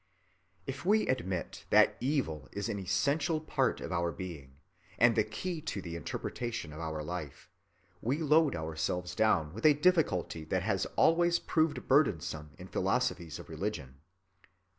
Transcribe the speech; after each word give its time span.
If 0.65 0.83
we 0.83 1.07
admit 1.07 1.65
that 1.69 1.95
evil 1.99 2.49
is 2.53 2.69
an 2.69 2.79
essential 2.79 3.39
part 3.39 3.79
of 3.79 3.91
our 3.91 4.11
being 4.11 4.55
and 4.97 5.15
the 5.15 5.23
key 5.23 5.61
to 5.61 5.79
the 5.79 5.95
interpretation 5.95 6.73
of 6.73 6.79
our 6.79 7.03
life, 7.03 7.51
we 8.01 8.17
load 8.17 8.55
ourselves 8.55 9.13
down 9.13 9.53
with 9.53 9.63
a 9.63 9.75
difficulty 9.75 10.43
that 10.45 10.63
has 10.63 10.87
always 10.95 11.37
proved 11.37 11.87
burdensome 11.87 12.49
in 12.57 12.67
philosophies 12.67 13.37
of 13.37 13.47
religion. 13.47 13.99